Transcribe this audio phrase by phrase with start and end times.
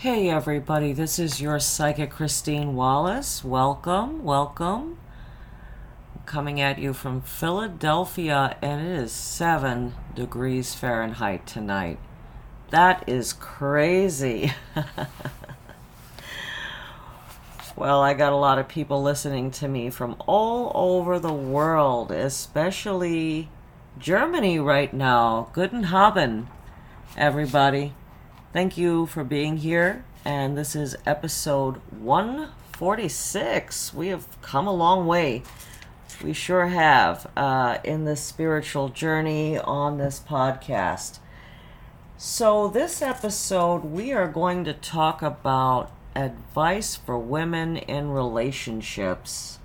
[0.00, 3.44] Hey everybody, this is your psychic Christine Wallace.
[3.44, 4.96] Welcome, welcome.
[6.24, 11.98] Coming at you from Philadelphia, and it is 7 degrees Fahrenheit tonight.
[12.70, 14.54] That is crazy.
[17.76, 22.10] well, I got a lot of people listening to me from all over the world,
[22.10, 23.50] especially
[23.98, 25.50] Germany right now.
[25.52, 26.46] Guten Abend,
[27.18, 27.92] everybody.
[28.52, 30.04] Thank you for being here.
[30.24, 33.94] And this is episode 146.
[33.94, 35.44] We have come a long way.
[36.20, 41.20] We sure have uh, in this spiritual journey on this podcast.
[42.18, 49.60] So, this episode, we are going to talk about advice for women in relationships.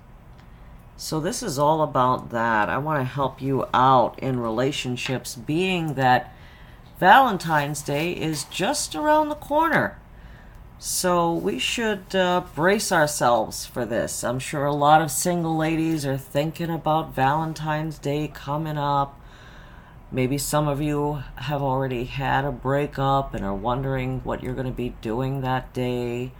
[0.96, 2.68] So, this is all about that.
[2.68, 6.32] I want to help you out in relationships, being that
[6.98, 9.98] Valentine's Day is just around the corner.
[10.78, 14.24] So we should uh, brace ourselves for this.
[14.24, 19.20] I'm sure a lot of single ladies are thinking about Valentine's Day coming up.
[20.10, 24.66] Maybe some of you have already had a breakup and are wondering what you're going
[24.66, 26.32] to be doing that day.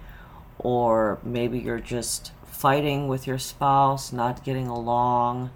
[0.58, 5.50] Or maybe you're just fighting with your spouse, not getting along.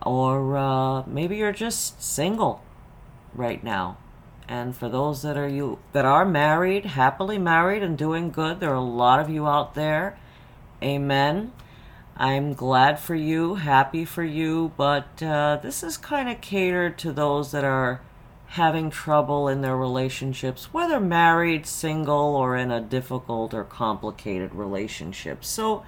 [0.00, 2.62] Or uh, maybe you're just single
[3.34, 3.98] right now.
[4.48, 8.70] And for those that are you that are married, happily married and doing good, there
[8.70, 10.18] are a lot of you out there.
[10.82, 11.52] Amen.
[12.16, 17.12] I'm glad for you, happy for you, but uh, this is kind of catered to
[17.12, 18.02] those that are
[18.48, 25.42] having trouble in their relationships, whether married, single, or in a difficult or complicated relationship.
[25.42, 25.84] So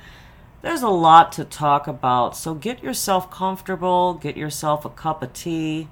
[0.62, 2.34] there's a lot to talk about.
[2.34, 5.88] So get yourself comfortable, get yourself a cup of tea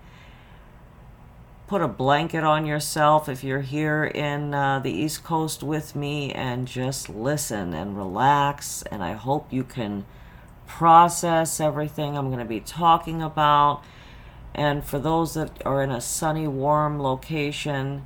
[1.72, 6.30] put a blanket on yourself if you're here in uh, the East Coast with me
[6.30, 8.82] and just listen and relax.
[8.90, 10.04] And I hope you can
[10.66, 13.82] process everything I'm going to be talking about.
[14.54, 18.04] And for those that are in a sunny, warm location,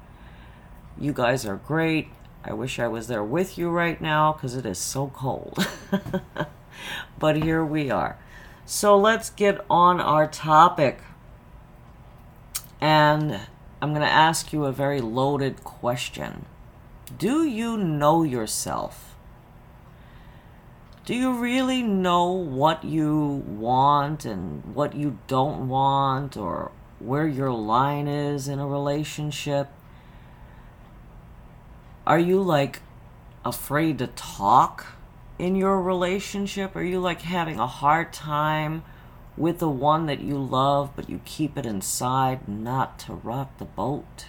[0.96, 2.06] you guys are great.
[2.44, 5.66] I wish I was there with you right now because it is so cold.
[7.18, 8.16] but here we are.
[8.64, 11.00] So let's get on our topic.
[12.80, 13.40] And
[13.80, 16.46] I'm going to ask you a very loaded question.
[17.18, 19.14] Do you know yourself?
[21.04, 27.52] Do you really know what you want and what you don't want, or where your
[27.52, 29.68] line is in a relationship?
[32.06, 32.80] Are you like
[33.44, 34.86] afraid to talk
[35.38, 36.74] in your relationship?
[36.74, 38.82] Are you like having a hard time?
[39.36, 43.64] With the one that you love, but you keep it inside not to rock the
[43.64, 44.26] boat.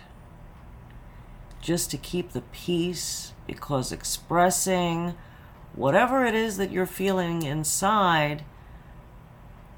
[1.62, 5.16] Just to keep the peace, because expressing
[5.74, 8.44] whatever it is that you're feeling inside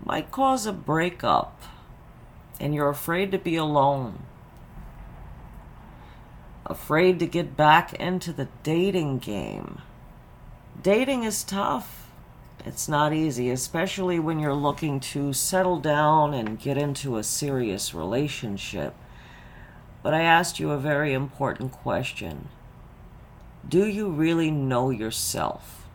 [0.04, 1.62] might cause a breakup,
[2.60, 4.24] and you're afraid to be alone.
[6.66, 9.82] Afraid to get back into the dating game.
[10.82, 12.09] Dating is tough
[12.66, 17.94] it's not easy, especially when you're looking to settle down and get into a serious
[17.94, 18.94] relationship.
[20.04, 22.50] But I asked you a very important question
[23.68, 25.88] Do you really know yourself?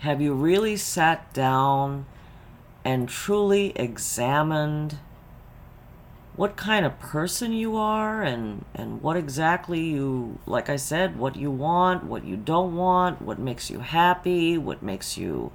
[0.00, 2.06] Have you really sat down
[2.84, 4.98] and truly examined
[6.36, 11.36] what kind of person you are and and what exactly you like I said what
[11.36, 15.50] you want what you don't want what makes you happy what makes you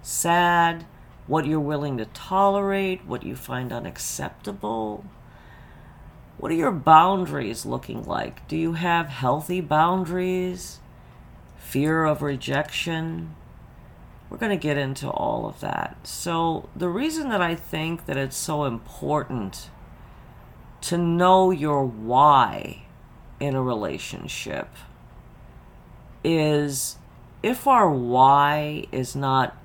[0.00, 0.86] sad
[1.26, 5.04] what you're willing to tolerate what you find unacceptable.
[6.38, 8.46] What are your boundaries looking like?
[8.48, 10.80] Do you have healthy boundaries?
[11.58, 13.34] Fear of rejection?
[14.28, 15.96] We're going to get into all of that.
[16.06, 19.70] So the reason that I think that it's so important
[20.82, 22.82] to know your why
[23.40, 24.68] in a relationship
[26.24, 26.96] is
[27.42, 29.56] if our why is not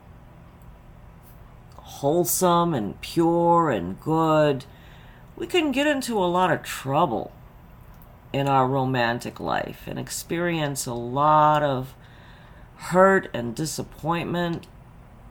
[1.76, 4.66] wholesome and pure and good,
[5.36, 7.32] we can get into a lot of trouble
[8.34, 11.96] in our romantic life and experience a lot of
[12.76, 14.68] hurt and disappointment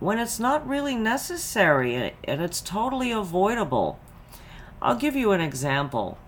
[0.00, 3.98] when it's not really necessary and it's totally avoidable.
[4.82, 6.18] I'll give you an example.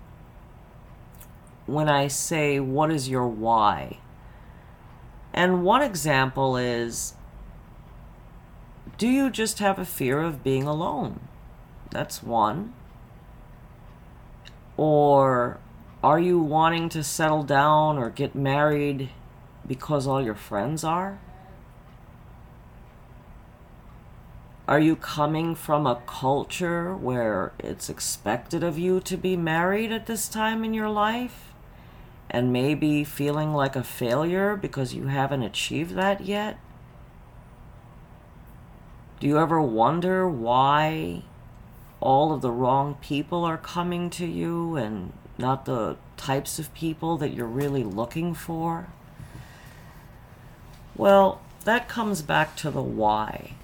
[1.65, 3.99] When I say, What is your why?
[5.33, 7.13] And one example is,
[8.97, 11.19] Do you just have a fear of being alone?
[11.91, 12.73] That's one.
[14.77, 15.59] Or
[16.03, 19.09] Are you wanting to settle down or get married
[19.67, 21.19] because all your friends are?
[24.69, 30.05] Are you coming from a culture where it's expected of you to be married at
[30.05, 31.51] this time in your life?
[32.29, 36.59] And maybe feeling like a failure because you haven't achieved that yet?
[39.19, 41.23] Do you ever wonder why
[41.99, 47.17] all of the wrong people are coming to you and not the types of people
[47.17, 48.89] that you're really looking for?
[50.95, 53.55] Well, that comes back to the why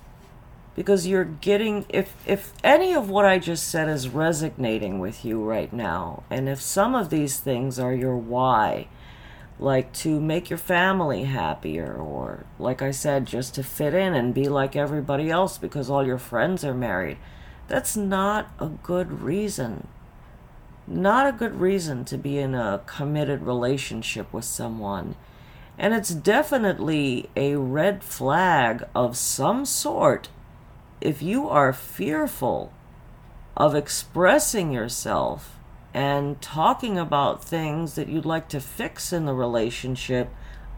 [0.76, 5.42] because you're getting if if any of what I just said is resonating with you
[5.44, 8.88] right now and if some of these things are your why
[9.58, 14.34] like to make your family happier or like I said just to fit in and
[14.34, 17.18] be like everybody else because all your friends are married
[17.68, 19.88] that's not a good reason.
[20.88, 25.16] Not a good reason to be in a committed relationship with someone.
[25.78, 30.30] And it's definitely a red flag of some sort
[31.02, 32.72] if you are fearful
[33.56, 35.58] of expressing yourself
[35.94, 40.30] and talking about things that you'd like to fix in the relationship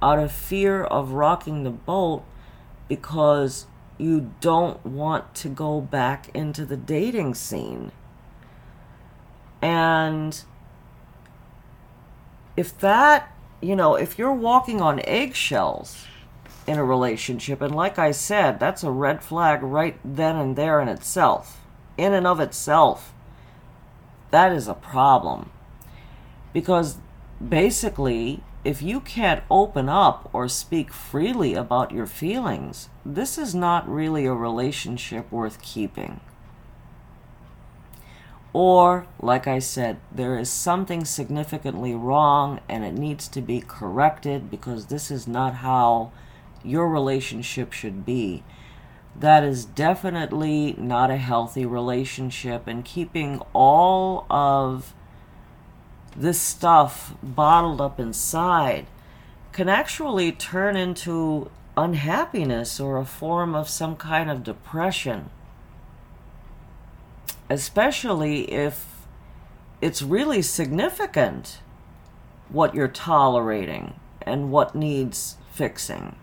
[0.02, 2.24] out of fear of rocking the boat
[2.88, 3.66] because
[3.98, 7.92] you don't want to go back into the dating scene.
[9.62, 10.44] And
[12.56, 16.06] if that, you know, if you're walking on eggshells,
[16.68, 17.62] in a relationship.
[17.62, 21.62] And like I said, that's a red flag right then and there in itself.
[21.98, 23.14] In and of itself,
[24.32, 25.50] that is a problem.
[26.54, 26.98] Because
[27.46, 33.90] basically, if you can't open up or speak freely about your feelings, this is not
[33.90, 36.20] really a relationship worth keeping.
[38.52, 44.50] Or, like I said, there is something significantly wrong and it needs to be corrected
[44.50, 46.12] because this is not how
[46.68, 48.44] your relationship should be.
[49.20, 54.94] That is definitely not a healthy relationship, and keeping all of
[56.16, 58.88] this stuff bottled up inside
[59.52, 65.30] can actually turn into unhappiness or a form of some kind of depression.
[67.50, 69.06] Especially if
[69.80, 71.60] it's really significant
[72.50, 76.16] what you're tolerating and what needs fixing.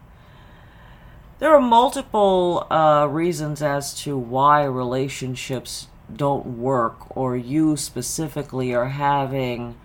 [1.41, 8.91] There are multiple uh, reasons as to why relationships don't work, or you specifically are
[8.91, 9.77] having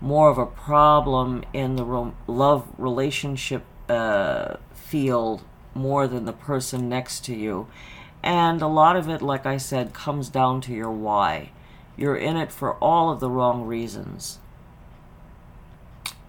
[0.00, 5.42] more of a problem in the ro- love relationship uh, field
[5.74, 7.66] more than the person next to you.
[8.22, 11.50] And a lot of it, like I said, comes down to your why.
[11.98, 14.38] You're in it for all of the wrong reasons.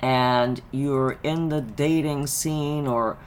[0.02, 3.18] And you're in the dating scene or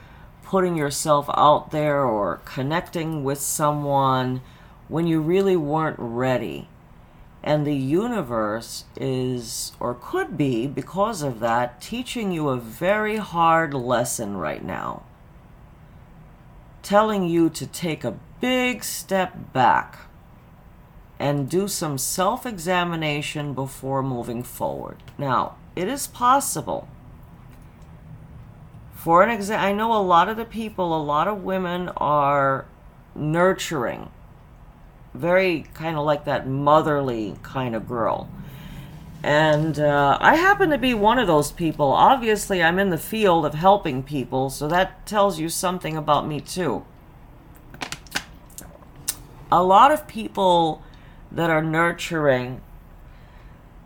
[0.49, 4.41] putting yourself out there or connecting with someone
[4.87, 6.67] when you really weren't ready.
[7.43, 13.75] And the universe is, or could be, because of that, teaching you a very hard
[13.75, 15.03] lesson right now.
[16.81, 19.99] Telling you to take a big step back
[21.19, 24.97] and do some self examination before moving forward.
[25.15, 26.87] Now, it is possible
[28.99, 32.65] for an example, I know a lot of the people, a lot of women are
[33.15, 34.09] nurturing,
[35.13, 38.29] very kind of like that motherly kind of girl.
[39.23, 41.93] And uh, I happen to be one of those people.
[41.93, 46.41] Obviously, I'm in the field of helping people, so that tells you something about me,
[46.41, 46.85] too.
[49.49, 50.83] A lot of people
[51.31, 52.59] that are nurturing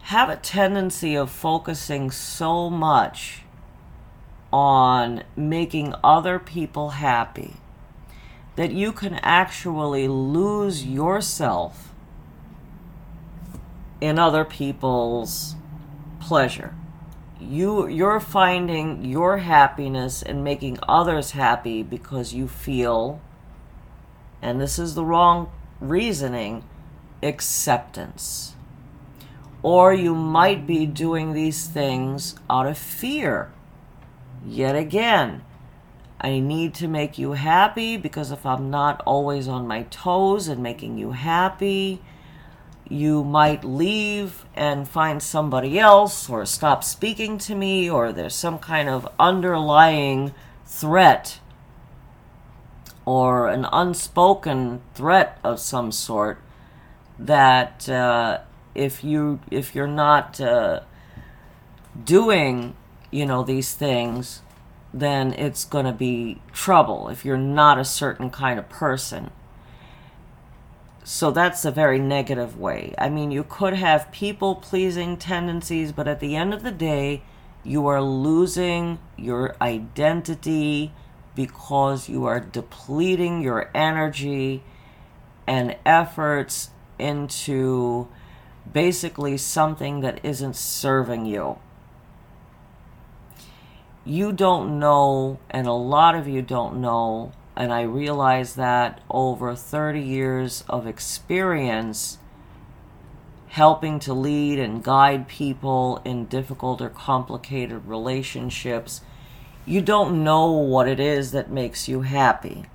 [0.05, 3.42] have a tendency of focusing so much
[4.53, 7.55] on making other people happy
[8.55, 11.91] that you can actually lose yourself
[14.00, 15.55] in other people's
[16.19, 16.75] pleasure.
[17.41, 23.19] You you're finding your happiness and making others happy because you feel
[24.39, 26.63] and this is the wrong reasoning
[27.24, 28.53] acceptance.
[29.63, 33.51] Or you might be doing these things out of fear
[34.45, 35.43] Yet again,
[36.19, 40.62] I need to make you happy because if I'm not always on my toes and
[40.62, 42.01] making you happy,
[42.89, 48.59] you might leave and find somebody else or stop speaking to me or there's some
[48.59, 50.33] kind of underlying
[50.65, 51.39] threat
[53.05, 56.39] or an unspoken threat of some sort
[57.19, 58.39] that uh,
[58.75, 60.81] if you if you're not uh,
[62.03, 62.75] doing,
[63.13, 64.41] you know, these things,
[64.91, 69.29] then it's going to be trouble if you're not a certain kind of person.
[71.03, 72.96] So that's a very negative way.
[72.98, 77.22] I mean, you could have people pleasing tendencies, but at the end of the day,
[77.63, 80.91] you are losing your identity
[81.36, 84.63] because you are depleting your energy
[85.46, 88.08] and efforts into
[88.72, 91.58] basically something that isn't serving you.
[94.05, 99.55] You don't know, and a lot of you don't know, and I realize that over
[99.55, 102.17] 30 years of experience
[103.48, 109.01] helping to lead and guide people in difficult or complicated relationships,
[109.65, 112.65] you don't know what it is that makes you happy.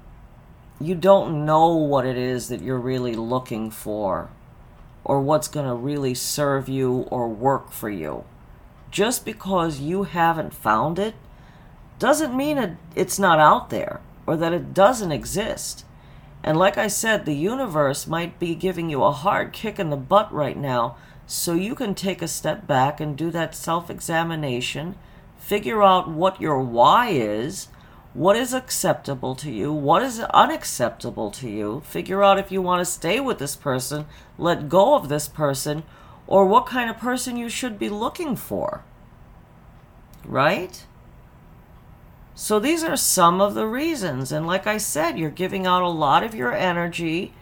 [0.80, 4.30] You don't know what it is that you're really looking for
[5.04, 8.25] or what's going to really serve you or work for you.
[8.90, 11.14] Just because you haven't found it
[11.99, 15.85] doesn't mean it, it's not out there or that it doesn't exist.
[16.42, 19.97] And like I said, the universe might be giving you a hard kick in the
[19.97, 24.97] butt right now so you can take a step back and do that self examination,
[25.37, 27.68] figure out what your why is,
[28.14, 32.80] what is acceptable to you, what is unacceptable to you, figure out if you want
[32.80, 34.07] to stay with this person,
[34.38, 35.83] let go of this person,
[36.28, 38.85] or what kind of person you should be looking for.
[40.25, 40.85] Right?
[42.35, 44.30] So these are some of the reasons.
[44.30, 47.32] And like I said, you're giving out a lot of your energy.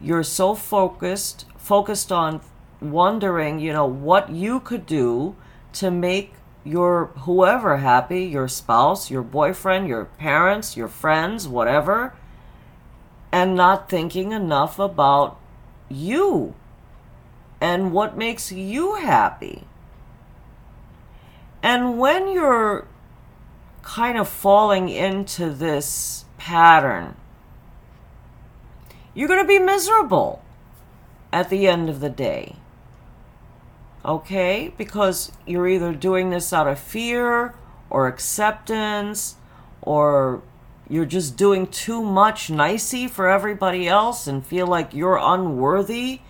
[0.00, 2.42] You're so focused, focused on
[2.80, 5.34] wondering, you know, what you could do
[5.72, 6.34] to make
[6.64, 12.14] your whoever happy, your spouse, your boyfriend, your parents, your friends, whatever,
[13.32, 15.38] and not thinking enough about
[15.88, 16.54] you
[17.60, 19.66] and what makes you happy.
[21.62, 22.86] And when you're
[23.82, 27.16] kind of falling into this pattern,
[29.14, 30.42] you're going to be miserable
[31.32, 32.56] at the end of the day.
[34.04, 34.74] Okay?
[34.76, 37.54] Because you're either doing this out of fear
[37.88, 39.36] or acceptance
[39.80, 40.42] or
[40.88, 46.20] you're just doing too much nicey for everybody else and feel like you're unworthy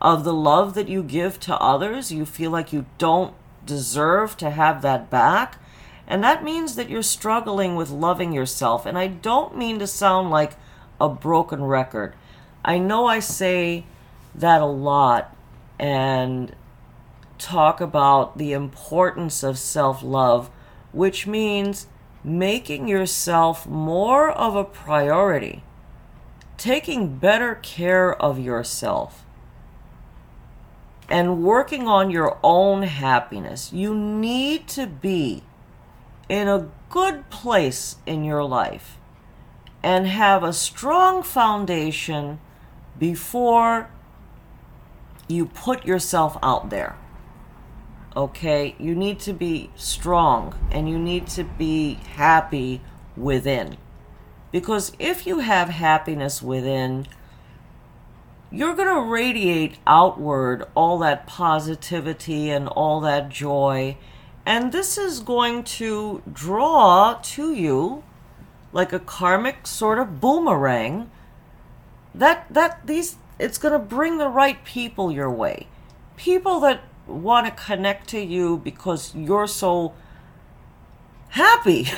[0.00, 2.12] of the love that you give to others.
[2.12, 3.34] You feel like you don't
[3.64, 5.58] deserve to have that back.
[6.06, 8.86] And that means that you're struggling with loving yourself.
[8.86, 10.52] And I don't mean to sound like
[11.00, 12.14] a broken record.
[12.64, 13.84] I know I say
[14.34, 15.34] that a lot
[15.78, 16.54] and
[17.38, 20.50] talk about the importance of self love,
[20.92, 21.86] which means
[22.24, 25.62] making yourself more of a priority,
[26.56, 29.25] taking better care of yourself,
[31.08, 33.72] and working on your own happiness.
[33.72, 35.42] You need to be
[36.28, 38.98] in a good place in your life
[39.82, 42.40] and have a strong foundation
[42.98, 43.88] before
[45.28, 46.96] you put yourself out there.
[48.16, 48.74] Okay?
[48.78, 52.80] You need to be strong and you need to be happy
[53.16, 53.76] within.
[54.50, 57.06] Because if you have happiness within,
[58.50, 63.96] you're going to radiate outward all that positivity and all that joy
[64.46, 68.04] and this is going to draw to you
[68.72, 71.10] like a karmic sort of boomerang
[72.14, 75.66] that that these it's going to bring the right people your way.
[76.16, 79.92] People that want to connect to you because you're so
[81.30, 81.88] happy.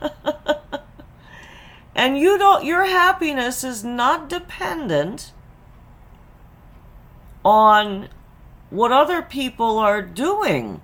[1.94, 5.32] and you don't your happiness is not dependent
[7.44, 8.08] on
[8.70, 10.80] what other people are doing.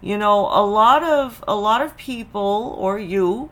[0.00, 3.50] You know a lot of a lot of people or you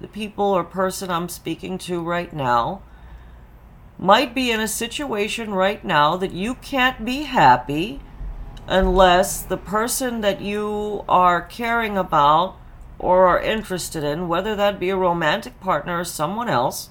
[0.00, 2.82] the people or person i'm speaking to right now
[3.98, 8.00] might be in a situation right now that you can't be happy
[8.66, 12.56] unless the person that you are caring about
[12.98, 16.88] or are interested in whether that be a romantic partner or someone else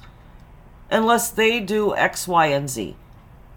[0.91, 2.95] unless they do x y and z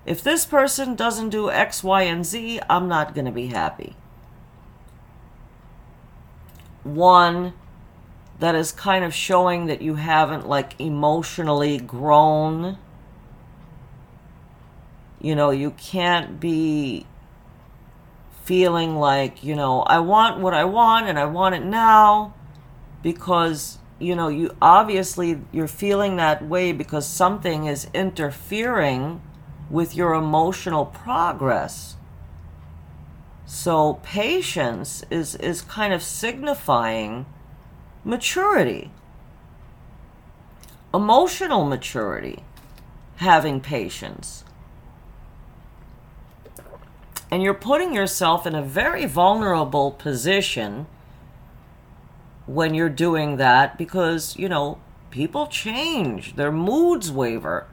[0.05, 3.95] if this person doesn't do x y and z i'm not going to be happy
[6.85, 7.53] one
[8.43, 12.77] that is kind of showing that you haven't like emotionally grown.
[15.21, 17.07] You know, you can't be
[18.43, 22.35] feeling like, you know, I want what I want and I want it now
[23.01, 29.23] because, you know, you obviously you're feeling that way because something is interfering
[29.73, 31.97] with your emotional progress.
[33.47, 37.25] So patience is, is kind of signifying
[38.05, 38.91] maturity,
[40.93, 42.45] emotional maturity,
[43.17, 44.45] having patience.
[47.31, 50.87] And you're putting yourself in a very vulnerable position
[52.45, 54.79] when you're doing that because, you know,
[55.11, 57.69] people change, their moods waver.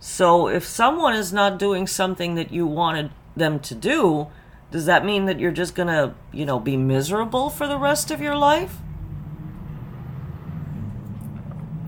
[0.00, 4.28] So if someone is not doing something that you wanted them to do,
[4.70, 8.10] does that mean that you're just going to, you know, be miserable for the rest
[8.10, 8.76] of your life?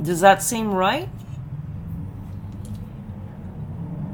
[0.00, 1.08] Does that seem right?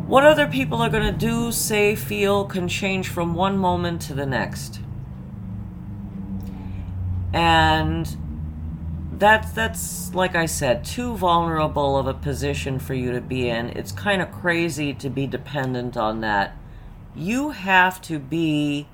[0.07, 4.15] What other people are going to do, say, feel can change from one moment to
[4.15, 4.81] the next.
[7.33, 8.17] And
[9.19, 13.71] that's that's like I said, too vulnerable of a position for you to be in.
[13.71, 16.57] It's kind of crazy to be dependent on that.
[17.15, 18.89] You have to be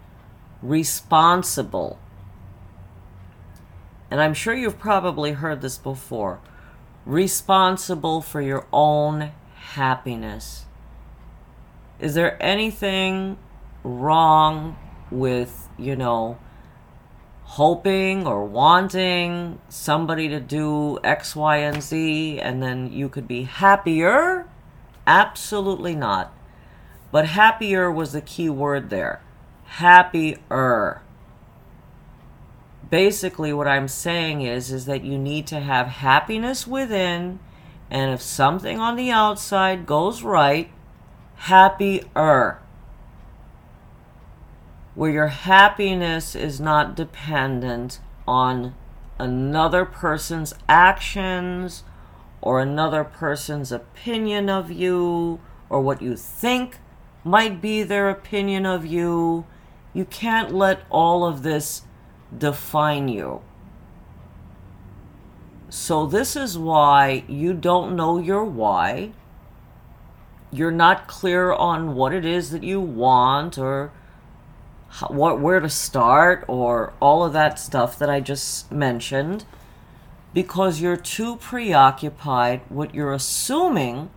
[0.62, 1.98] responsible.
[4.10, 6.40] And I'm sure you've probably heard this before.
[7.06, 10.66] Responsible for your own happiness.
[12.00, 13.38] Is there anything
[13.84, 14.76] wrong
[15.10, 16.38] with, you know,
[17.54, 23.42] hoping or wanting somebody to do X, Y, and Z, and then you could be
[23.42, 24.48] happier?
[25.04, 26.32] Absolutely not.
[27.10, 29.20] But happier was the key word there.
[29.64, 31.02] Happier.
[32.88, 37.40] Basically, what I'm saying is, is that you need to have happiness within,
[37.90, 40.70] and if something on the outside goes right,
[41.34, 42.60] happier
[45.00, 48.74] where your happiness is not dependent on
[49.18, 51.84] another person's actions
[52.42, 55.40] or another person's opinion of you
[55.70, 56.80] or what you think
[57.24, 59.46] might be their opinion of you.
[59.94, 61.80] You can't let all of this
[62.36, 63.40] define you.
[65.70, 69.12] So, this is why you don't know your why.
[70.52, 73.92] You're not clear on what it is that you want or
[75.08, 79.44] what where to start or all of that stuff that I just mentioned.
[80.32, 84.10] Because you're too preoccupied what you're assuming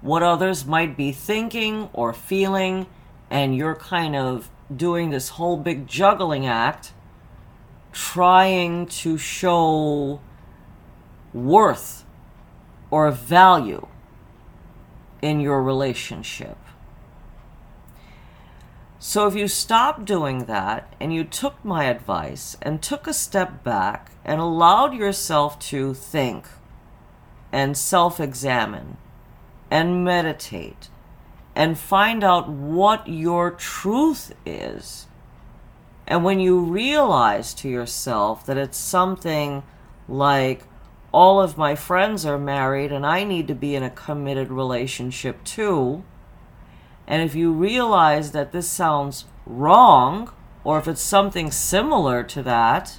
[0.00, 2.86] what others might be thinking or feeling
[3.30, 6.92] and you're kind of doing this whole big juggling act
[7.92, 10.20] trying to show
[11.32, 12.04] worth
[12.90, 13.86] or value
[15.20, 16.56] in your relationship
[18.98, 23.62] so if you stopped doing that and you took my advice and took a step
[23.62, 26.46] back and allowed yourself to think
[27.52, 28.96] and self examine
[29.70, 30.88] and meditate
[31.54, 35.06] and find out what your truth is.
[36.06, 39.62] And when you realize to yourself that it's something
[40.08, 40.64] like,
[41.12, 45.42] all of my friends are married and I need to be in a committed relationship
[45.44, 46.04] too
[47.08, 50.30] and if you realize that this sounds wrong,
[50.62, 52.98] or if it's something similar to that,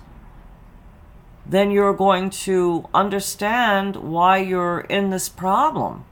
[1.46, 6.06] then you're going to understand why you're in this problem.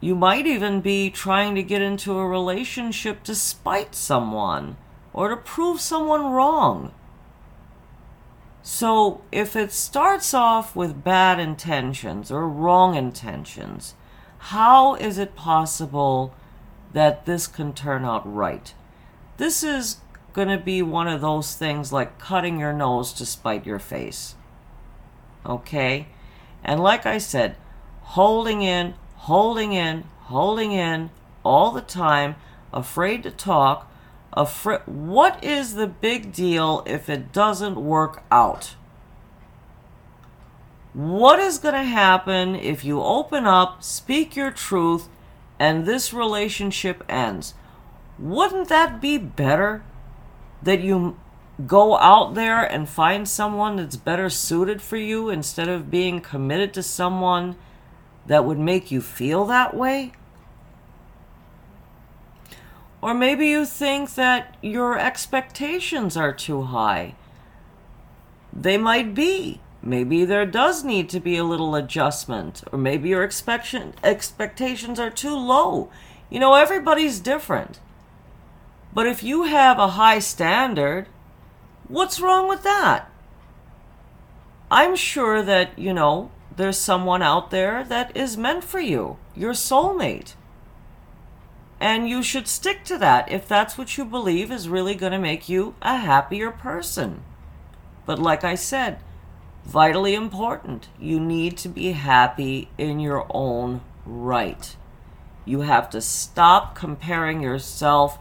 [0.00, 4.78] You might even be trying to get into a relationship to spite someone
[5.12, 6.92] or to prove someone wrong.
[8.62, 13.94] So, if it starts off with bad intentions or wrong intentions,
[14.46, 16.34] how is it possible
[16.92, 18.74] that this can turn out right?
[19.36, 19.98] This is
[20.32, 24.34] going to be one of those things like cutting your nose to spite your face.
[25.46, 26.08] Okay?
[26.64, 27.54] And like I said,
[28.00, 31.10] holding in, holding in, holding in
[31.44, 32.34] all the time,
[32.72, 33.88] afraid to talk,
[34.32, 38.74] afraid what is the big deal if it doesn't work out?
[40.94, 45.08] What is going to happen if you open up, speak your truth,
[45.58, 47.54] and this relationship ends?
[48.18, 49.82] Wouldn't that be better?
[50.62, 51.16] That you
[51.66, 56.74] go out there and find someone that's better suited for you instead of being committed
[56.74, 57.56] to someone
[58.26, 60.12] that would make you feel that way?
[63.00, 67.14] Or maybe you think that your expectations are too high.
[68.52, 69.61] They might be.
[69.82, 75.10] Maybe there does need to be a little adjustment, or maybe your expectation, expectations are
[75.10, 75.90] too low.
[76.30, 77.80] You know, everybody's different.
[78.94, 81.08] But if you have a high standard,
[81.88, 83.10] what's wrong with that?
[84.70, 89.52] I'm sure that, you know, there's someone out there that is meant for you, your
[89.52, 90.34] soulmate.
[91.80, 95.18] And you should stick to that if that's what you believe is really going to
[95.18, 97.24] make you a happier person.
[98.06, 98.98] But like I said,
[99.64, 104.76] vitally important, you need to be happy in your own right.
[105.44, 108.18] You have to stop comparing yourself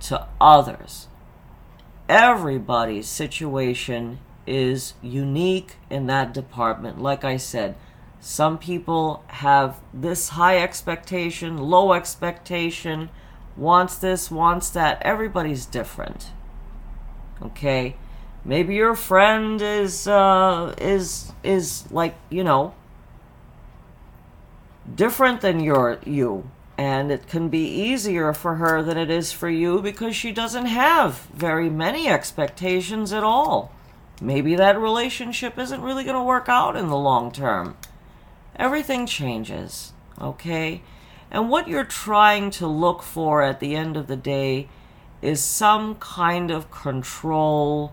[0.00, 1.08] to others.
[2.08, 7.00] Everybody's situation is unique in that department.
[7.00, 7.76] Like I said,
[8.20, 13.10] some people have this high expectation, low expectation,
[13.56, 15.00] wants this, wants that.
[15.02, 16.30] Everybody's different.
[17.40, 17.96] Okay?
[18.44, 22.74] Maybe your friend is uh is is like, you know,
[24.94, 29.48] different than your you and it can be easier for her than it is for
[29.48, 33.70] you because she doesn't have very many expectations at all.
[34.20, 37.76] Maybe that relationship isn't really going to work out in the long term.
[38.56, 40.82] Everything changes, okay?
[41.30, 44.68] And what you're trying to look for at the end of the day
[45.20, 47.92] is some kind of control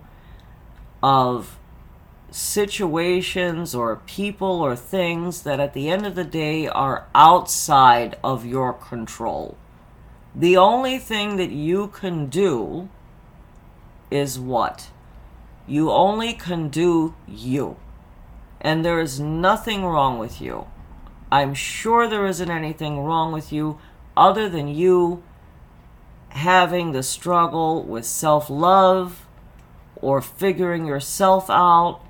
[1.01, 1.57] of
[2.31, 8.45] situations or people or things that at the end of the day are outside of
[8.45, 9.57] your control.
[10.35, 12.89] The only thing that you can do
[14.11, 14.89] is what?
[15.67, 17.77] You only can do you.
[18.61, 20.67] And there is nothing wrong with you.
[21.31, 23.79] I'm sure there isn't anything wrong with you
[24.17, 25.23] other than you
[26.29, 29.25] having the struggle with self love
[30.01, 32.01] or figuring yourself out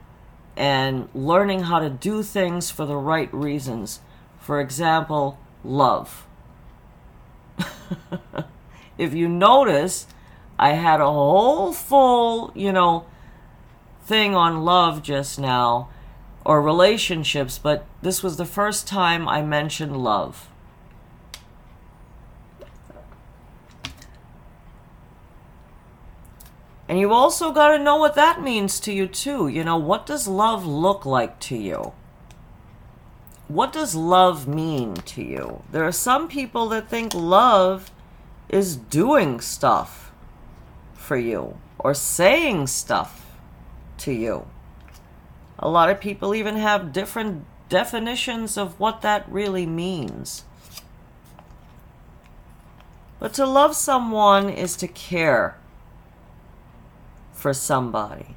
[0.56, 4.02] and learning how to do things for the right reasons.
[4.40, 6.28] For example, love.
[8.98, 10.08] if you notice,
[10.58, 13.06] I had a whole full, you know,
[14.04, 15.90] thing on love just now,
[16.44, 20.50] or relationships, but this was the first time I mentioned love.
[26.90, 29.48] And you also got to know what that means to you, too.
[29.48, 31.94] You know, what does love look like to you?
[33.48, 35.62] What does love mean to you?
[35.72, 37.92] There are some people that think love
[38.50, 40.12] is doing stuff
[40.96, 43.38] for you or saying stuff
[44.00, 44.48] to you.
[45.60, 50.44] A lot of people even have different definitions of what that really means.
[53.20, 55.59] But to love someone is to care
[57.40, 58.36] for somebody,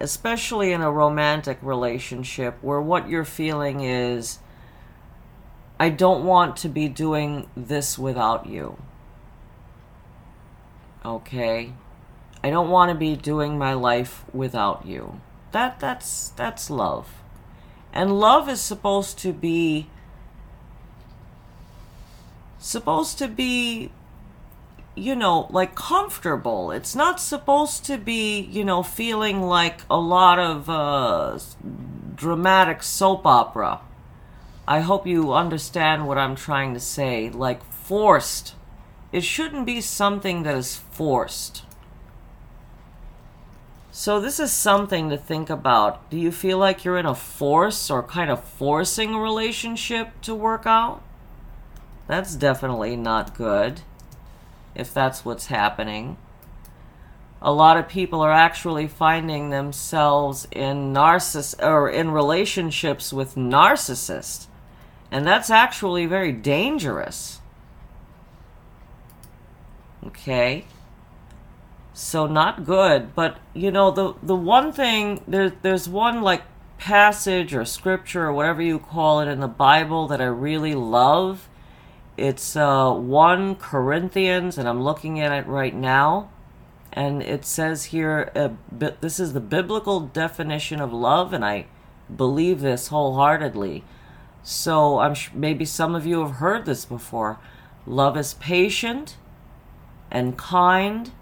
[0.00, 4.40] especially in a romantic relationship where what you're feeling is,
[5.78, 8.76] I don't want to be doing this without you.
[11.04, 11.72] Okay?
[12.42, 15.20] I don't want to be doing my life without you.
[15.52, 17.22] That that's that's love.
[17.92, 19.88] And love is supposed to be
[22.58, 23.90] supposed to be
[25.00, 26.70] you know, like comfortable.
[26.70, 31.38] It's not supposed to be, you know, feeling like a lot of uh,
[32.14, 33.80] dramatic soap opera.
[34.68, 37.30] I hope you understand what I'm trying to say.
[37.30, 38.54] Like forced.
[39.10, 41.64] It shouldn't be something that is forced.
[43.92, 46.08] So, this is something to think about.
[46.10, 50.34] Do you feel like you're in a force or kind of forcing a relationship to
[50.34, 51.02] work out?
[52.06, 53.82] That's definitely not good
[54.80, 56.16] if that's what's happening.
[57.42, 64.46] A lot of people are actually finding themselves in narciss or in relationships with narcissists.
[65.10, 67.40] And that's actually very dangerous.
[70.06, 70.64] Okay?
[71.92, 76.42] So not good, but you know the the one thing there there's one like
[76.78, 81.49] passage or scripture or whatever you call it in the Bible that I really love
[82.20, 86.30] it's uh, 1 Corinthians, and I'm looking at it right now.
[86.92, 91.66] And it says here, uh, this is the biblical definition of love, and I
[92.14, 93.84] believe this wholeheartedly.
[94.42, 97.38] So I'm sh- maybe some of you have heard this before.
[97.86, 99.16] Love is patient
[100.10, 101.12] and kind.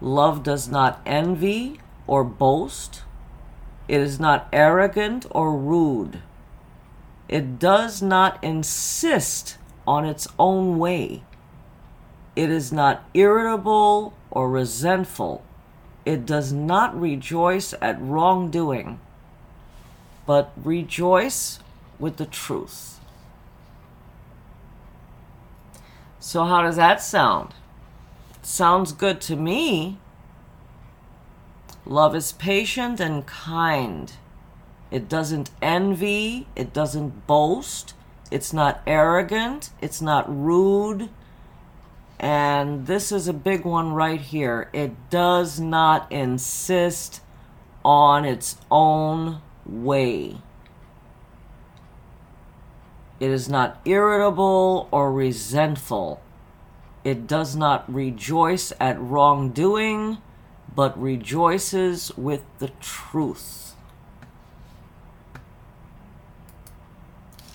[0.00, 3.02] Love does not envy or boast.
[3.88, 6.22] It is not arrogant or rude.
[7.28, 11.22] It does not insist on its own way.
[12.36, 15.44] It is not irritable or resentful.
[16.04, 19.00] It does not rejoice at wrongdoing,
[20.26, 21.60] but rejoice
[21.98, 22.98] with the truth.
[26.20, 27.54] So, how does that sound?
[28.46, 29.98] sounds good to me.
[31.86, 34.12] Love is patient and kind.
[34.90, 37.94] It doesn't envy, it doesn't boast,
[38.34, 41.08] it's not arrogant, it's not rude,
[42.18, 44.68] and this is a big one right here.
[44.72, 47.20] It does not insist
[47.84, 50.38] on its own way.
[53.20, 56.20] It is not irritable or resentful.
[57.04, 60.18] It does not rejoice at wrongdoing,
[60.74, 63.63] but rejoices with the truth.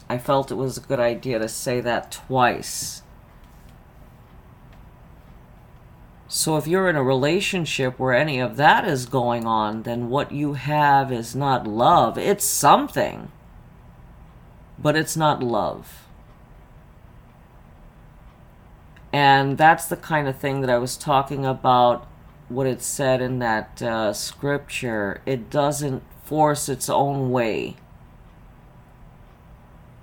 [0.09, 3.03] I felt it was a good idea to say that twice.
[6.27, 10.31] So, if you're in a relationship where any of that is going on, then what
[10.31, 12.17] you have is not love.
[12.17, 13.31] It's something,
[14.77, 16.05] but it's not love.
[19.11, 22.07] And that's the kind of thing that I was talking about,
[22.47, 25.21] what it said in that uh, scripture.
[25.25, 27.77] It doesn't force its own way,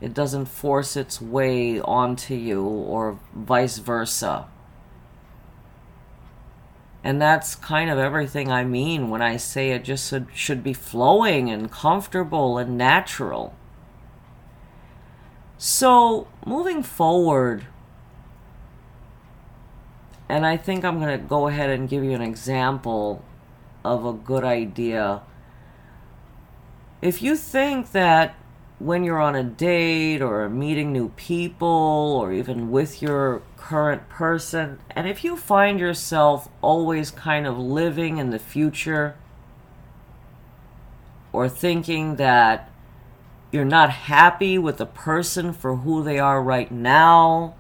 [0.01, 4.47] it doesn't force its way onto you, or vice versa.
[7.03, 10.73] And that's kind of everything I mean when I say it just should, should be
[10.73, 13.55] flowing and comfortable and natural.
[15.57, 17.67] So, moving forward,
[20.29, 23.25] and I think I'm going to go ahead and give you an example
[23.85, 25.23] of a good idea.
[27.01, 28.35] If you think that
[28.79, 34.79] when you're on a date or meeting new people or even with your current person,
[34.91, 39.17] and if you find yourself always kind of living in the future
[41.33, 42.71] or thinking that
[43.51, 47.55] you're not happy with the person for who they are right now,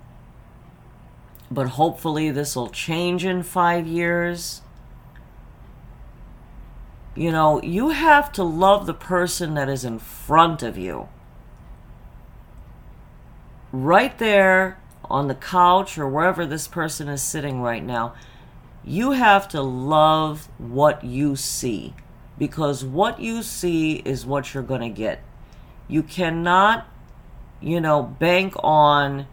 [1.50, 4.60] but hopefully this will change in five years.
[7.16, 11.08] You know, you have to love the person that is in front of you.
[13.72, 18.14] Right there on the couch or wherever this person is sitting right now,
[18.84, 21.94] you have to love what you see
[22.38, 25.22] because what you see is what you're going to get.
[25.88, 26.86] You cannot,
[27.60, 29.26] you know, bank on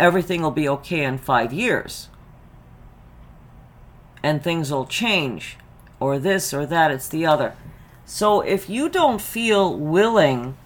[0.00, 2.08] everything will be okay in five years.
[4.22, 5.56] And things will change,
[6.02, 7.54] or this or that, it's the other.
[8.04, 10.56] So if you don't feel willing,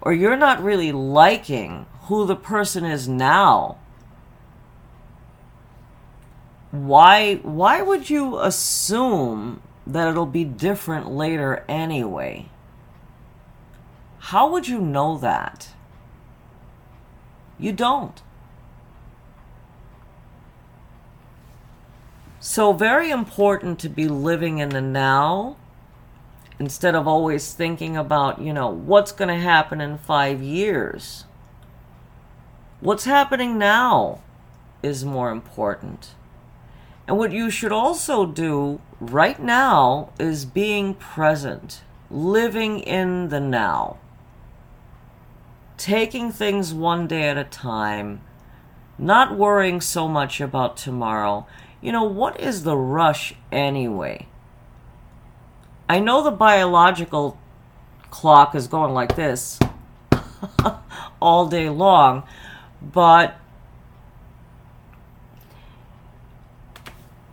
[0.00, 3.78] or you're not really liking who the person is now,
[6.70, 12.48] why why would you assume that it'll be different later anyway?
[14.18, 15.68] How would you know that?
[17.58, 18.20] You don't.
[22.46, 25.56] So, very important to be living in the now
[26.58, 31.24] instead of always thinking about, you know, what's going to happen in five years.
[32.80, 34.20] What's happening now
[34.82, 36.10] is more important.
[37.08, 41.80] And what you should also do right now is being present,
[42.10, 43.96] living in the now,
[45.78, 48.20] taking things one day at a time,
[48.98, 51.46] not worrying so much about tomorrow
[51.84, 54.26] you know, what is the rush anyway?
[55.86, 57.38] I know the biological
[58.10, 59.58] clock is going like this
[61.20, 62.22] all day long,
[62.80, 63.36] but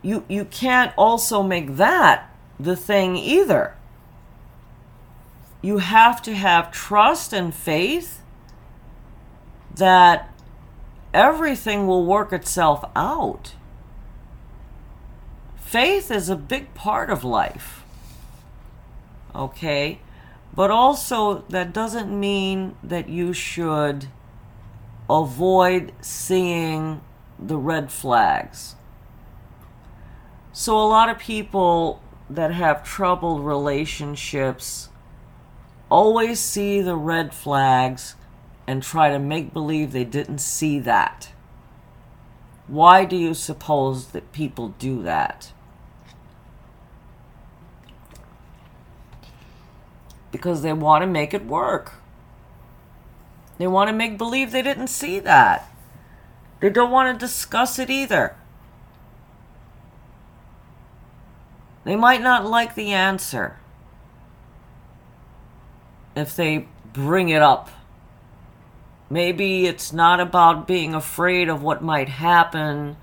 [0.02, 3.74] you you can't also make that the thing either.
[5.62, 8.20] You have to have trust and faith
[9.74, 10.30] that
[11.14, 13.54] everything will work itself out.
[15.72, 17.82] Faith is a big part of life.
[19.34, 20.00] Okay?
[20.54, 24.08] But also, that doesn't mean that you should
[25.08, 27.00] avoid seeing
[27.38, 28.76] the red flags.
[30.52, 34.90] So, a lot of people that have troubled relationships
[35.90, 38.14] always see the red flags
[38.66, 41.32] and try to make believe they didn't see that.
[42.66, 45.50] Why do you suppose that people do that?
[50.32, 51.92] Because they want to make it work.
[53.58, 55.70] They want to make believe they didn't see that.
[56.60, 58.34] They don't want to discuss it either.
[61.84, 63.58] They might not like the answer
[66.14, 67.70] if they bring it up.
[69.10, 72.96] Maybe it's not about being afraid of what might happen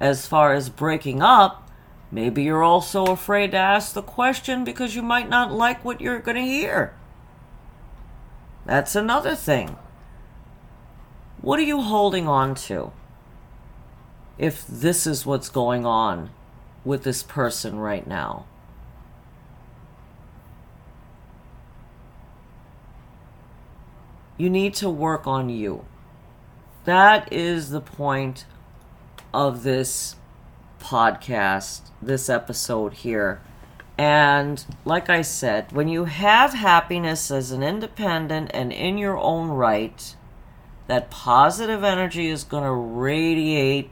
[0.00, 1.67] as far as breaking up,
[2.10, 6.20] Maybe you're also afraid to ask the question because you might not like what you're
[6.20, 6.94] going to hear.
[8.64, 9.76] That's another thing.
[11.40, 12.92] What are you holding on to?
[14.38, 16.30] if this is what's going on
[16.84, 18.46] with this person right now.
[24.36, 25.84] You need to work on you.
[26.84, 28.46] That is the point
[29.34, 30.14] of this
[30.80, 33.40] podcast, this episode here.
[33.96, 39.48] And like I said, when you have happiness as an independent and in your own
[39.48, 40.14] right,
[40.86, 43.90] that positive energy is going to radiate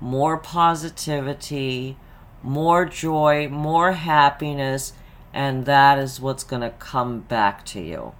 [0.00, 1.96] more positivity,
[2.42, 4.92] more joy, more happiness,
[5.32, 8.14] and that is what's going to come back to you.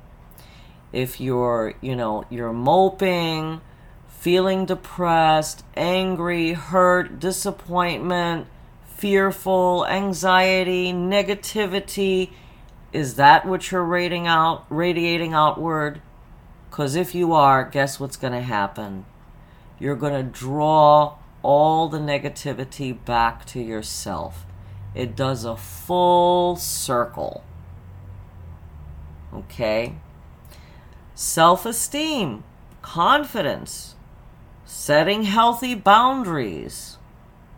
[0.92, 3.60] If you're, you know, you're moping,
[4.22, 8.46] feeling depressed, angry, hurt, disappointment,
[8.87, 12.30] fearful, anxiety, negativity,
[12.92, 16.00] is that what you're radiating out, radiating outward?
[16.70, 19.06] Because if you are, guess what's going to happen?
[19.80, 24.46] You're going to draw all the negativity back to yourself.
[24.94, 27.42] It does a full circle.
[29.35, 29.96] Okay?
[31.16, 32.44] Self esteem,
[32.82, 33.91] confidence,
[34.74, 36.96] setting healthy boundaries,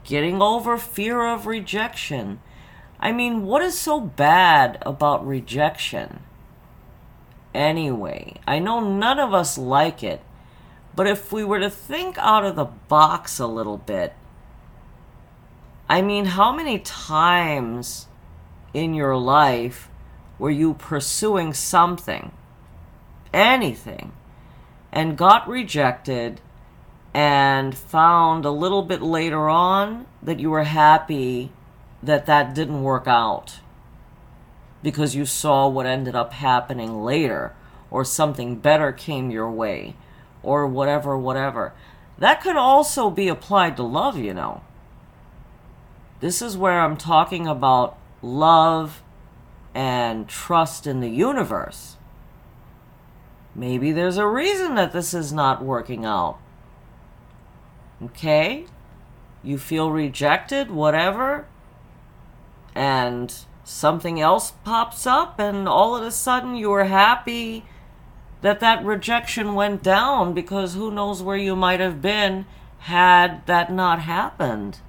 [0.03, 2.41] getting over fear of rejection.
[2.99, 6.25] I mean, what is so bad about rejection?
[7.55, 10.23] Anyway, I know none of us like it,
[10.97, 14.13] but if we were to think out of the box a little bit,
[15.89, 18.09] I mean, how many times
[18.75, 19.89] in your life
[20.37, 22.33] were you pursuing something,
[23.33, 24.13] anything,
[24.91, 26.41] and got rejected
[27.15, 31.53] and found a little bit later on that you were happy
[32.03, 33.61] that that didn't work out
[34.83, 37.55] because you saw what ended up happening later
[37.91, 39.95] or something better came your way
[40.43, 41.73] or whatever, whatever.
[42.19, 44.63] That could also be applied to love, you know.
[46.21, 49.03] This is where I'm talking about love
[49.75, 51.97] and trust in the universe.
[53.55, 56.39] Maybe there's a reason that this is not working out.
[58.03, 58.67] Okay?
[59.43, 61.47] You feel rejected, whatever,
[62.75, 67.65] and something else pops up, and all of a sudden you are happy
[68.41, 72.47] that that rejection went down because who knows where you might have been
[72.81, 74.81] had that not happened.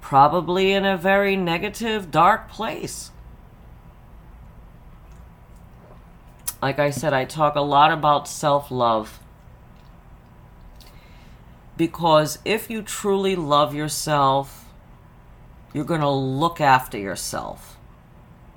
[0.00, 3.10] Probably in a very negative, dark place.
[6.62, 9.18] Like I said, I talk a lot about self love.
[11.76, 14.66] Because if you truly love yourself,
[15.72, 17.78] you're going to look after yourself.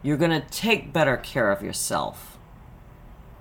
[0.01, 2.36] You're going to take better care of yourself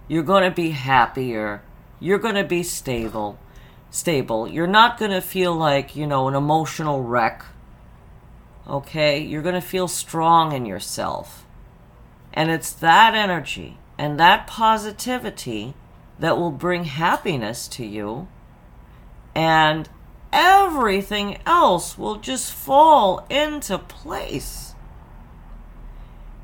[0.06, 1.62] you're going to be happier.
[1.98, 3.38] You're going to be stable.
[3.90, 4.48] Stable.
[4.48, 7.44] You're not going to feel like, you know, an emotional wreck.
[8.68, 9.18] Okay?
[9.18, 11.46] You're going to feel strong in yourself.
[12.32, 15.74] And it's that energy and that positivity
[16.18, 18.28] that will bring happiness to you.
[19.34, 19.88] And
[20.32, 24.74] everything else will just fall into place.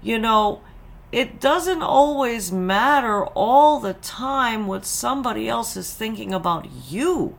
[0.02, 0.60] You know,
[1.12, 7.36] it doesn't always matter all the time what somebody else is thinking about you.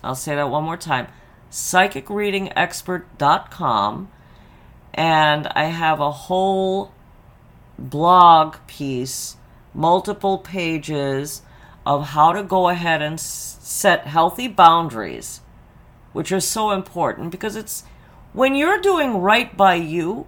[0.02, 1.08] I'll say that one more time
[1.50, 4.10] psychicreadingexpert.com.
[4.94, 6.92] And I have a whole
[7.78, 9.36] blog piece
[9.72, 11.42] multiple pages
[11.86, 15.39] of how to go ahead and set healthy boundaries,
[16.12, 17.84] which are so important because it's
[18.32, 20.26] when you're doing right by you,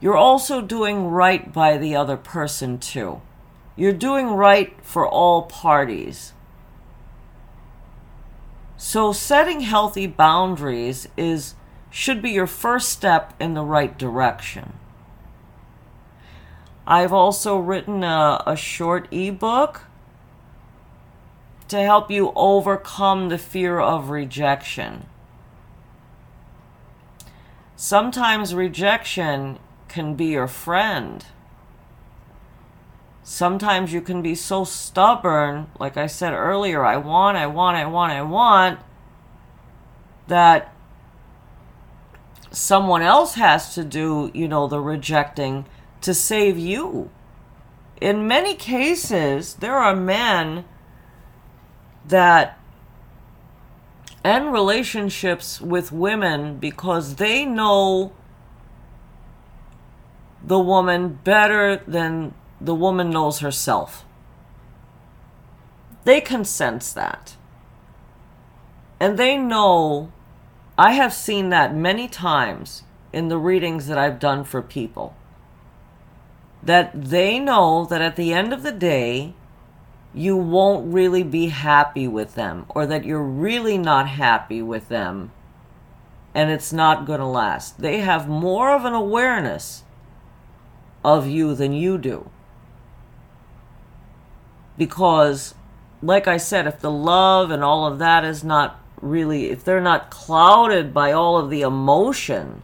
[0.00, 3.20] you're also doing right by the other person too.
[3.76, 6.32] You're doing right for all parties.
[8.76, 11.54] So setting healthy boundaries is
[11.90, 14.74] should be your first step in the right direction.
[16.86, 19.82] I've also written a, a short ebook
[21.68, 25.06] to help you overcome the fear of rejection.
[27.76, 29.58] Sometimes rejection
[29.88, 31.24] can be your friend.
[33.22, 37.86] Sometimes you can be so stubborn, like I said earlier, I want, I want, I
[37.86, 38.80] want, I want,
[40.26, 40.74] that
[42.50, 45.66] someone else has to do, you know, the rejecting
[46.00, 47.10] to save you.
[48.00, 50.64] In many cases, there are men
[52.06, 52.58] that
[54.24, 58.12] end relationships with women because they know
[60.44, 64.04] the woman better than the woman knows herself.
[66.04, 67.36] They can sense that.
[69.00, 70.10] And they know,
[70.76, 72.82] I have seen that many times
[73.12, 75.14] in the readings that I've done for people,
[76.62, 79.34] that they know that at the end of the day,
[80.14, 85.30] you won't really be happy with them, or that you're really not happy with them,
[86.34, 87.80] and it's not going to last.
[87.80, 89.84] They have more of an awareness
[91.04, 92.30] of you than you do.
[94.76, 95.54] Because,
[96.02, 99.80] like I said, if the love and all of that is not really, if they're
[99.80, 102.62] not clouded by all of the emotion,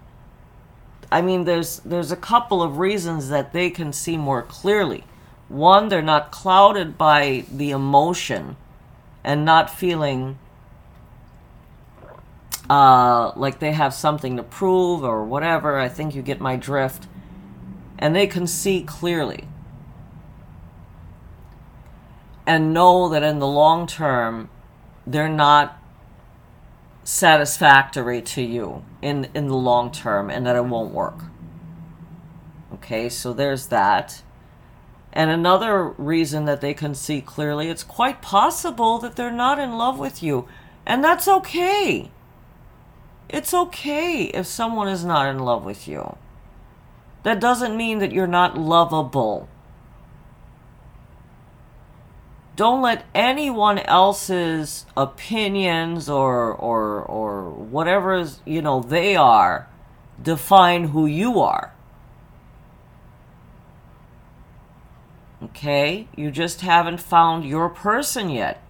[1.11, 5.05] I mean, there's there's a couple of reasons that they can see more clearly.
[5.49, 8.57] One, they're not clouded by the emotion
[9.22, 10.38] and not feeling
[12.68, 15.78] uh, like they have something to prove or whatever.
[15.78, 17.07] I think you get my drift.
[17.99, 19.47] And they can see clearly
[22.47, 24.51] and know that in the long term,
[25.07, 25.78] they're not
[27.05, 31.20] satisfactory to you in, in the long term and that it won't work.
[32.74, 34.22] Okay, so there's that.
[35.14, 39.78] And another reason that they can see clearly, it's quite possible that they're not in
[39.78, 40.48] love with you.
[40.84, 42.10] And that's okay.
[43.28, 46.16] It's okay if someone is not in love with you.
[47.22, 49.48] That doesn't mean that you're not lovable.
[52.56, 59.68] Don't let anyone else's opinions or or or whatever you know they are
[60.22, 61.74] define who you are.
[65.43, 66.09] Okay?
[66.16, 68.62] You just haven't found your person yet.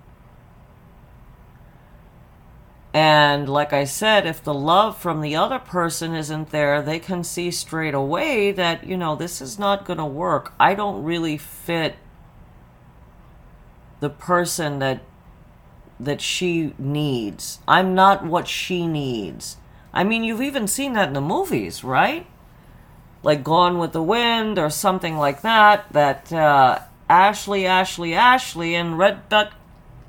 [2.94, 7.24] And like I said, if the love from the other person isn't there, they can
[7.24, 10.52] see straight away that, you know, this is not going to work.
[10.60, 11.96] I don't really fit
[13.98, 15.00] the person that
[15.98, 17.60] that she needs.
[17.66, 19.56] I'm not what she needs.
[19.92, 22.26] I mean, you've even seen that in the movies, right?
[23.24, 25.92] Like Gone with the Wind or something like that.
[25.92, 29.52] That uh, Ashley, Ashley, Ashley, and Rhett But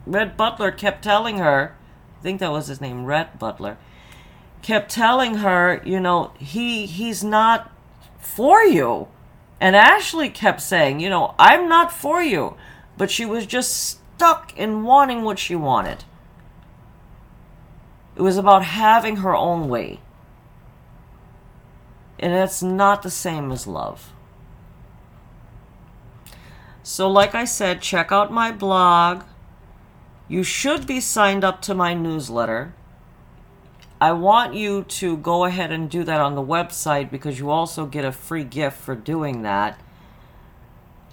[0.05, 1.75] Rhett Butler kept telling her.
[2.19, 3.77] I think that was his name, Rhett Butler.
[4.61, 7.71] Kept telling her, you know, he he's not
[8.19, 9.07] for you.
[9.59, 12.55] And Ashley kept saying, you know, I'm not for you
[12.97, 16.03] but she was just stuck in wanting what she wanted.
[18.15, 19.99] It was about having her own way.
[22.19, 24.11] And it's not the same as love.
[26.83, 29.23] So, like I said, check out my blog.
[30.27, 32.73] You should be signed up to my newsletter.
[33.99, 37.85] I want you to go ahead and do that on the website because you also
[37.85, 39.79] get a free gift for doing that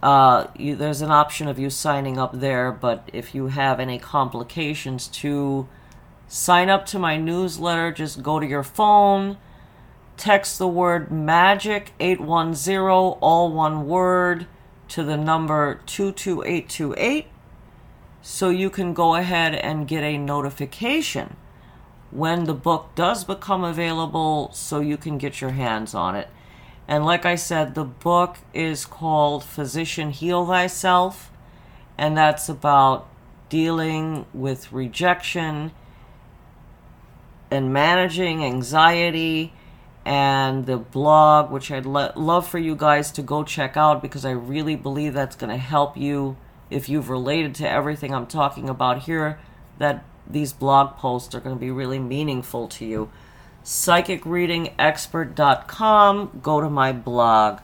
[0.02, 3.98] uh, you, there's an option of you signing up there, but if you have any
[3.98, 5.68] complications to
[6.26, 9.36] sign up to my newsletter, just go to your phone,
[10.22, 14.46] text the word magic 810, all one word,
[14.86, 17.26] to the number 22828
[18.20, 21.34] so you can go ahead and get a notification
[22.12, 26.28] when the book does become available so you can get your hands on it.
[26.86, 31.32] And like I said, the book is called Physician Heal Thyself,
[31.98, 33.08] and that's about
[33.48, 35.72] dealing with rejection
[37.50, 39.52] and managing anxiety
[40.04, 44.24] and the blog, which I'd lo- love for you guys to go check out because
[44.24, 46.36] I really believe that's going to help you
[46.70, 49.40] if you've related to everything I'm talking about here,
[49.78, 53.10] that these blog posts are going to be really meaningful to you.
[53.64, 57.60] PsychicReadingExpert.com, go to my blog.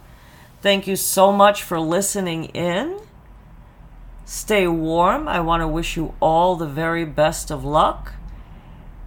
[0.60, 3.00] Thank you so much for listening in.
[4.24, 5.26] Stay warm.
[5.26, 8.12] I want to wish you all the very best of luck.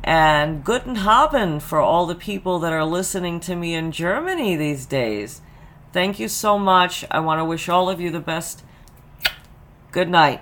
[0.03, 4.85] And guten Abend for all the people that are listening to me in Germany these
[4.85, 5.41] days.
[5.93, 7.05] Thank you so much.
[7.11, 8.63] I want to wish all of you the best.
[9.91, 10.41] Good night.